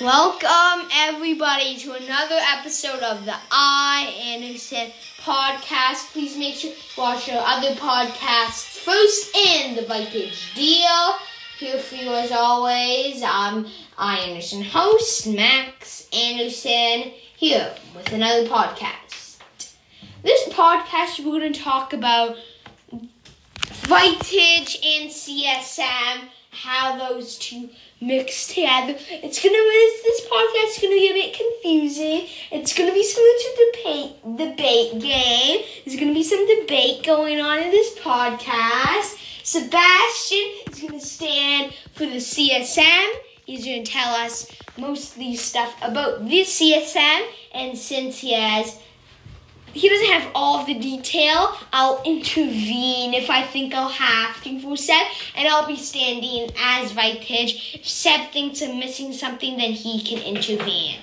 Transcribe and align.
Welcome 0.00 0.88
everybody 0.94 1.76
to 1.78 1.92
another 1.92 2.38
episode 2.56 3.00
of 3.00 3.24
the 3.24 3.34
I 3.50 4.14
Anderson 4.26 4.92
podcast. 5.20 6.12
Please 6.12 6.38
make 6.38 6.54
sure 6.54 6.70
you 6.70 6.76
watch 6.96 7.28
our 7.28 7.42
other 7.44 7.72
podcasts 7.74 8.78
first 8.78 9.34
in 9.34 9.74
the 9.74 9.82
Vikings 9.86 10.40
deal. 10.54 11.14
Here 11.58 11.78
for 11.78 11.96
you 11.96 12.10
as 12.10 12.30
always. 12.30 13.24
I'm 13.24 13.66
I 13.98 14.18
Anderson 14.18 14.62
host 14.62 15.26
Max 15.26 16.08
Anderson 16.12 17.10
here 17.36 17.74
with 17.96 18.12
another 18.12 18.46
podcast. 18.46 19.38
This 20.22 20.48
podcast 20.50 21.24
we're 21.24 21.40
going 21.40 21.52
to 21.52 21.60
talk 21.60 21.92
about 21.92 22.36
Vitige 23.88 24.76
and 24.84 25.10
CSM, 25.10 26.28
how 26.52 26.96
those 26.96 27.36
two 27.36 27.70
mix 28.00 28.48
together. 28.48 28.94
It's 29.10 29.42
gonna 29.42 29.54
be 29.54 30.00
this 30.04 30.20
podcast 30.26 30.76
is 30.76 30.78
gonna 30.82 30.94
be 30.94 31.10
a 31.10 31.12
bit 31.12 31.34
confusing. 31.34 32.28
It's 32.52 32.76
gonna 32.76 32.92
be 32.92 33.02
similar 33.02 33.38
to 33.38 33.72
debate 33.72 34.36
debate 34.36 35.00
game. 35.00 35.64
There's 35.84 35.98
gonna 35.98 36.14
be 36.14 36.22
some 36.22 36.46
debate 36.60 37.04
going 37.04 37.40
on 37.40 37.58
in 37.58 37.70
this 37.70 37.98
podcast. 37.98 39.18
Sebastian 39.42 40.50
is 40.70 40.80
gonna 40.80 41.00
stand 41.00 41.72
for 41.94 42.06
the 42.06 42.20
CSM. 42.20 43.10
He's 43.46 43.64
gonna 43.64 43.84
tell 43.84 44.14
us 44.14 44.46
mostly 44.76 45.34
stuff 45.34 45.74
about 45.82 46.28
this 46.28 46.52
CSM, 46.52 47.22
and 47.52 47.76
since 47.76 48.18
he 48.18 48.32
has 48.34 48.78
he 49.74 49.88
doesn't 49.88 50.12
have 50.12 50.30
all 50.34 50.60
of 50.60 50.66
the 50.66 50.74
detail. 50.74 51.56
I'll 51.72 52.02
intervene 52.04 53.14
if 53.14 53.30
I 53.30 53.42
think 53.42 53.74
I'll 53.74 53.88
have 53.88 54.42
to 54.44 54.60
for 54.60 54.76
Seb, 54.76 55.06
and 55.36 55.48
I'll 55.48 55.66
be 55.66 55.76
standing 55.76 56.50
as 56.58 56.92
Vitige. 56.92 57.74
If 57.74 57.88
Seb 57.88 58.30
thinks 58.32 58.62
I'm 58.62 58.78
missing 58.78 59.12
something, 59.12 59.56
then 59.56 59.72
he 59.72 60.02
can 60.02 60.18
intervene. 60.22 60.98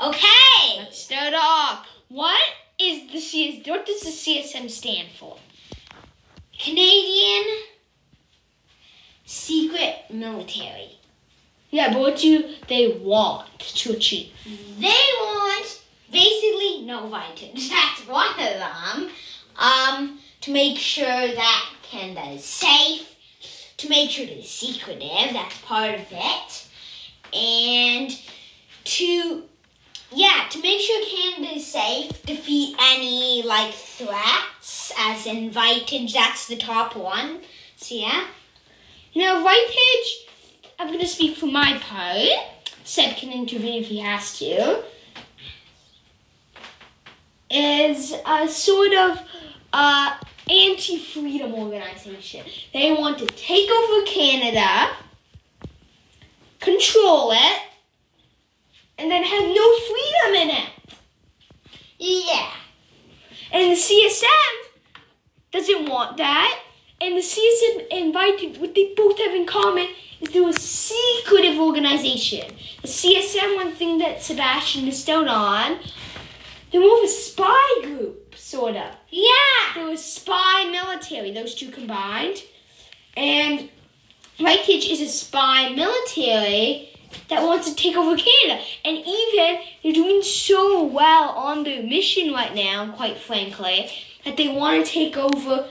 Okay. 0.00 0.78
Let's 0.78 0.98
start 1.02 1.34
off. 1.36 1.86
What 2.08 2.40
is 2.80 3.10
the 3.12 3.20
CS? 3.20 3.66
What 3.66 3.86
does 3.86 4.00
the 4.00 4.10
CSM 4.10 4.70
stand 4.70 5.08
for? 5.18 5.36
Canadian 6.58 7.44
Secret 9.24 10.04
Military. 10.10 10.98
Yeah, 11.70 11.92
but 11.92 12.00
what 12.00 12.18
do 12.18 12.54
they 12.68 12.98
want 13.00 13.60
to 13.60 13.92
achieve? 13.92 14.32
They 14.78 14.88
want 14.88 15.49
no 16.60 17.08
Vitige. 17.08 17.68
That's 17.70 18.06
one 18.06 18.30
of 18.30 18.36
them. 18.36 19.10
Um, 19.56 20.18
to 20.42 20.52
make 20.52 20.78
sure 20.78 21.04
that 21.04 21.70
Canada 21.82 22.30
is 22.30 22.44
safe, 22.44 23.16
to 23.76 23.88
make 23.88 24.10
sure 24.10 24.26
it's 24.26 24.50
secretive, 24.50 25.32
that's 25.32 25.58
part 25.62 25.94
of 25.94 26.06
it. 26.10 26.66
And 27.34 28.10
to 28.84 29.42
yeah, 30.12 30.46
to 30.50 30.60
make 30.60 30.80
sure 30.80 31.04
Canada 31.04 31.56
is 31.56 31.66
safe, 31.66 32.24
defeat 32.24 32.76
any 32.80 33.42
like 33.42 33.72
threats, 33.74 34.92
as 34.98 35.26
in 35.26 35.50
Vitige, 35.50 36.12
that's 36.12 36.46
the 36.46 36.56
top 36.56 36.96
one. 36.96 37.40
So 37.76 37.94
yeah. 37.94 38.26
Now, 39.14 39.44
Vitige, 39.44 40.10
I'm 40.78 40.88
to 40.98 41.06
speak 41.06 41.36
for 41.36 41.46
my 41.46 41.78
part. 41.78 42.28
Seb 42.84 43.16
can 43.16 43.30
intervene 43.30 43.82
if 43.82 43.88
he 43.88 43.98
has 43.98 44.38
to. 44.38 44.82
Is 47.50 48.14
a 48.24 48.46
sort 48.48 48.92
of 48.94 49.20
uh, 49.72 50.16
anti-freedom 50.48 51.54
organization. 51.54 52.44
They 52.72 52.92
want 52.92 53.18
to 53.18 53.26
take 53.26 53.68
over 53.68 54.06
Canada, 54.06 54.90
control 56.60 57.32
it, 57.32 57.62
and 58.98 59.10
then 59.10 59.24
have 59.24 59.42
no 59.42 59.78
freedom 59.78 60.42
in 60.42 60.50
it. 60.50 60.70
Yeah. 61.98 62.50
And 63.52 63.72
the 63.72 63.76
CSM 63.76 64.70
doesn't 65.52 65.88
want 65.88 66.16
that. 66.18 66.60
And 67.00 67.16
the 67.16 67.22
CSM 67.22 67.88
invited, 67.90 68.60
what 68.60 68.74
they 68.74 68.92
both 68.94 69.18
have 69.18 69.34
in 69.34 69.46
common 69.46 69.88
is 70.20 70.30
they're 70.30 70.48
a 70.48 70.52
secretive 70.52 71.58
organization. 71.58 72.54
The 72.82 72.88
CSM, 72.88 73.56
one 73.56 73.72
thing 73.72 73.98
that 73.98 74.22
Sebastian 74.22 74.84
missed 74.84 75.08
out 75.08 75.26
on, 75.26 75.78
they're 76.70 76.80
more 76.80 76.98
of 76.98 77.04
a 77.04 77.08
spy 77.08 77.80
group, 77.82 78.34
sort 78.36 78.76
of. 78.76 78.94
Yeah. 79.10 79.74
They're 79.74 79.94
a 79.94 79.96
spy 79.96 80.68
military, 80.70 81.32
those 81.32 81.54
two 81.54 81.70
combined. 81.70 82.42
And 83.16 83.68
Vitige 84.38 84.90
is 84.90 85.00
a 85.00 85.08
spy 85.08 85.70
military 85.70 86.88
that 87.28 87.42
wants 87.42 87.68
to 87.68 87.74
take 87.74 87.96
over 87.96 88.16
Canada. 88.16 88.62
And 88.84 88.98
even 88.98 89.60
they're 89.82 89.92
doing 89.92 90.22
so 90.22 90.84
well 90.84 91.30
on 91.30 91.64
their 91.64 91.82
mission 91.82 92.32
right 92.32 92.54
now, 92.54 92.92
quite 92.92 93.18
frankly, 93.18 93.90
that 94.24 94.36
they 94.36 94.48
want 94.48 94.86
to 94.86 94.92
take 94.92 95.16
over 95.16 95.68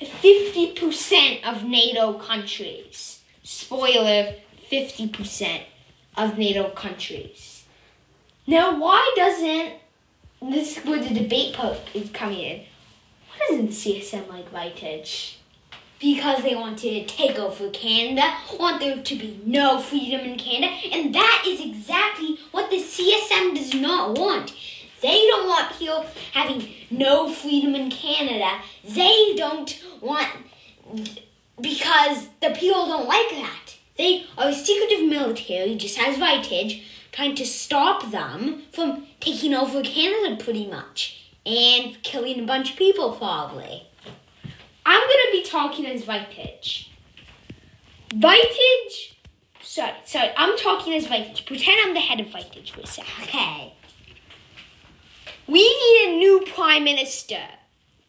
50% 0.00 1.44
of 1.44 1.64
NATO 1.64 2.14
countries. 2.14 3.20
Spoiler 3.42 4.34
50% 4.70 5.62
of 6.16 6.38
NATO 6.38 6.70
countries. 6.70 7.64
Now, 8.46 8.80
why 8.80 9.12
doesn't 9.16 9.74
this 10.42 10.78
is 10.78 10.84
where 10.84 11.02
the 11.02 11.14
debate 11.14 11.54
part 11.54 11.78
is 11.94 12.10
coming 12.10 12.40
in? 12.40 12.60
Why 13.28 13.46
doesn't 13.48 13.66
the 13.66 13.72
CSM 13.72 14.28
like 14.28 14.52
Vitige? 14.52 15.36
because 16.00 16.42
they 16.42 16.54
want 16.54 16.78
to 16.78 17.04
take 17.04 17.38
over 17.38 17.68
Canada, 17.70 18.34
want 18.58 18.80
there 18.80 19.02
to 19.02 19.16
be 19.16 19.38
no 19.44 19.78
freedom 19.78 20.20
in 20.20 20.38
Canada, 20.38 20.72
and 20.92 21.14
that 21.14 21.44
is 21.46 21.60
exactly 21.60 22.38
what 22.50 22.70
the 22.70 22.78
CSM 22.78 23.54
does 23.54 23.74
not 23.74 24.18
want. 24.18 24.54
They 25.02 25.26
don't 25.28 25.46
want 25.46 25.78
people 25.78 26.06
having 26.32 26.68
no 26.90 27.30
freedom 27.30 27.74
in 27.74 27.90
Canada. 27.90 28.62
They 28.84 29.34
don't 29.36 29.82
want 30.00 30.28
because 31.60 32.28
the 32.40 32.50
people 32.50 32.86
don't 32.86 33.06
like 33.06 33.30
that. 33.30 33.76
They 33.98 34.24
are 34.38 34.48
a 34.48 34.54
secretive 34.54 35.06
military, 35.06 35.76
just 35.76 35.98
as 35.98 36.16
Vitige, 36.16 36.82
trying 37.12 37.34
to 37.36 37.46
stop 37.46 38.10
them 38.10 38.62
from 38.72 39.06
taking 39.20 39.54
over 39.54 39.82
Canada 39.82 40.42
pretty 40.42 40.66
much. 40.66 41.16
And 41.46 42.02
killing 42.02 42.40
a 42.40 42.46
bunch 42.46 42.72
of 42.72 42.76
people 42.76 43.12
probably. 43.12 43.86
I'm 44.84 45.00
gonna 45.00 45.32
be 45.32 45.42
talking 45.42 45.86
as 45.86 46.04
Vitige. 46.04 46.88
Vitige. 48.10 49.14
Sorry, 49.62 49.92
sorry. 50.04 50.30
I'm 50.36 50.56
talking 50.58 50.94
as 50.94 51.06
Vitige. 51.06 51.46
Pretend 51.46 51.80
I'm 51.84 51.94
the 51.94 52.00
head 52.00 52.20
of 52.20 52.26
Vitige 52.26 52.70
for 52.70 52.80
a 52.80 52.86
second. 52.86 53.24
Okay. 53.24 53.74
We 55.46 55.62
need 55.62 56.08
a 56.08 56.18
new 56.18 56.44
prime 56.54 56.84
minister. 56.84 57.40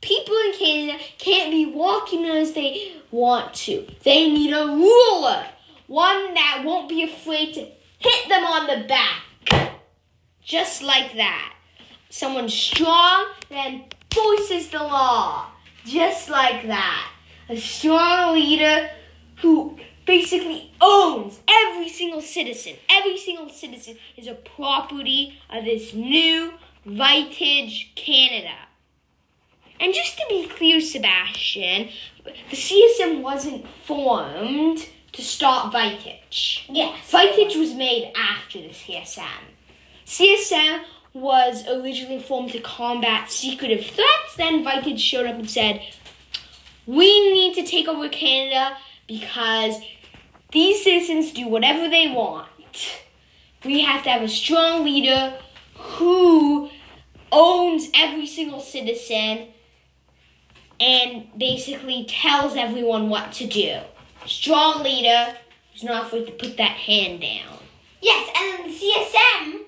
People 0.00 0.34
in 0.46 0.52
Canada 0.54 0.98
can't 1.18 1.50
be 1.50 1.66
walking 1.66 2.24
as 2.24 2.52
they 2.52 2.94
want 3.10 3.54
to. 3.54 3.86
They 4.02 4.30
need 4.30 4.52
a 4.52 4.66
ruler, 4.66 5.46
one 5.86 6.34
that 6.34 6.62
won't 6.64 6.88
be 6.88 7.02
afraid 7.02 7.54
to 7.54 7.66
hit 8.00 8.28
them 8.28 8.44
on 8.44 8.66
the 8.66 8.86
back, 8.88 9.72
just 10.42 10.82
like 10.82 11.14
that. 11.14 11.54
Someone 12.08 12.48
strong 12.48 13.26
then 13.48 13.84
enforces 14.12 14.70
the 14.70 14.78
law. 14.78 15.46
Just 15.84 16.28
like 16.28 16.66
that. 16.66 17.12
A 17.48 17.56
strong 17.56 18.34
leader 18.34 18.90
who 19.40 19.78
basically 20.06 20.72
owns 20.80 21.40
every 21.48 21.88
single 21.88 22.20
citizen. 22.20 22.74
Every 22.90 23.16
single 23.16 23.48
citizen 23.48 23.96
is 24.16 24.26
a 24.26 24.34
property 24.34 25.38
of 25.48 25.64
this 25.64 25.94
new 25.94 26.52
Vitige 26.86 27.94
Canada. 27.94 28.54
And 29.78 29.94
just 29.94 30.18
to 30.18 30.26
be 30.28 30.48
clear, 30.48 30.80
Sebastian, 30.80 31.88
the 32.24 32.56
CSM 32.56 33.22
wasn't 33.22 33.66
formed 33.86 34.86
to 35.12 35.22
stop 35.22 35.72
Vitige. 35.72 36.64
Yes. 36.68 37.10
Vitige 37.10 37.58
was 37.58 37.74
made 37.74 38.12
after 38.16 38.58
the 38.60 38.68
CSM. 38.68 39.24
CSM 40.06 40.82
was 41.12 41.66
originally 41.66 42.22
formed 42.22 42.52
to 42.52 42.60
combat 42.60 43.30
secretive 43.30 43.84
threats. 43.86 44.36
Then 44.36 44.64
Vitige 44.64 44.98
showed 44.98 45.26
up 45.26 45.36
and 45.36 45.50
said, 45.50 45.82
We 46.86 47.32
need 47.32 47.54
to 47.54 47.64
take 47.64 47.88
over 47.88 48.08
Canada 48.08 48.76
because 49.06 49.80
these 50.52 50.82
citizens 50.82 51.32
do 51.32 51.48
whatever 51.48 51.88
they 51.88 52.08
want. 52.08 52.46
We 53.64 53.80
have 53.80 54.02
to 54.04 54.10
have 54.10 54.22
a 54.22 54.28
strong 54.28 54.84
leader 54.84 55.36
who 55.74 56.70
owns 57.32 57.88
every 57.94 58.26
single 58.26 58.60
citizen 58.60 59.48
and 60.80 61.26
basically 61.36 62.04
tells 62.08 62.56
everyone 62.56 63.10
what 63.10 63.32
to 63.32 63.46
do. 63.46 63.80
Strong 64.26 64.82
leader 64.82 65.36
who's 65.72 65.84
not 65.84 66.06
afraid 66.06 66.26
to 66.26 66.32
put 66.32 66.56
that 66.56 66.72
hand 66.72 67.20
down. 67.20 67.58
Yes, 68.00 68.30
and 68.36 68.58
then 68.58 68.70
the 68.70 68.76
CSM, 68.76 69.60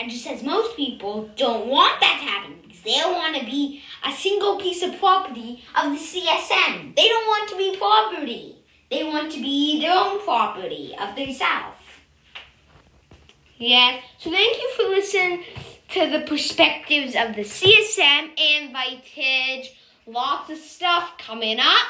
and 0.00 0.10
just 0.10 0.26
as 0.26 0.42
most 0.42 0.76
people, 0.76 1.30
don't 1.36 1.66
want 1.66 2.00
that 2.00 2.20
to 2.20 2.26
happen 2.26 2.58
because 2.62 2.82
they 2.82 3.00
want 3.04 3.36
to 3.36 3.44
be 3.44 3.82
a 4.04 4.12
single 4.12 4.58
piece 4.58 4.82
of 4.82 4.98
property 4.98 5.64
of 5.76 5.92
the 5.92 5.98
CSM. 5.98 6.94
They 6.96 7.08
don't 7.08 7.26
want 7.26 7.48
to 7.50 7.56
be 7.56 7.76
property. 7.76 8.56
They 8.90 9.04
want 9.04 9.32
to 9.32 9.40
be 9.40 9.80
their 9.80 9.96
own 9.96 10.20
property 10.22 10.94
of 11.00 11.16
themselves. 11.16 11.78
Yes. 13.58 14.02
So 14.18 14.30
thank 14.30 14.56
you 14.56 14.70
for 14.76 14.82
listening 14.84 15.44
to 15.90 16.10
the 16.10 16.24
perspectives 16.26 17.14
of 17.14 17.34
the 17.36 17.42
CSM 17.42 18.30
and 18.38 18.74
Vitige. 18.74 19.68
Lots 20.06 20.50
of 20.50 20.58
stuff 20.58 21.12
coming 21.16 21.60
up. 21.60 21.86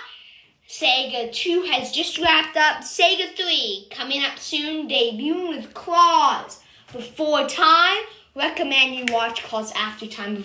Sega 0.69 1.32
2 1.32 1.62
has 1.62 1.93
just 1.93 2.19
wrapped 2.19 2.56
up. 2.56 2.79
Sega 2.82 3.35
3 3.37 3.88
coming 3.91 4.23
up 4.23 4.38
soon, 4.38 4.88
debuting 4.88 5.49
with 5.49 5.75
Claws 5.75 6.61
before 6.93 7.47
time. 7.47 8.03
Recommend 8.35 8.94
you 8.94 9.05
watch 9.14 9.43
Claws 9.43 9.73
after 9.76 10.06
time 10.06 10.44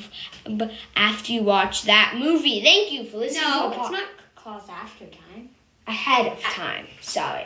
after 0.96 1.32
you 1.32 1.44
watch 1.44 1.84
that 1.84 2.16
movie. 2.18 2.62
Thank 2.62 2.92
you 2.92 3.06
for 3.06 3.18
listening 3.18 3.44
No, 3.44 3.70
it's 3.72 3.92
not 3.92 4.10
Claws 4.36 4.68
After 4.70 5.06
Time. 5.06 5.50
ahead 5.88 6.28
of 6.34 6.40
time. 6.42 6.88
Sorry. 7.00 7.46